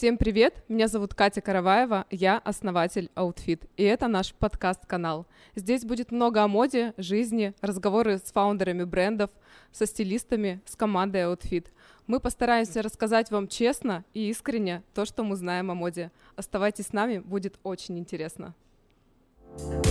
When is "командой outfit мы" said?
10.74-12.18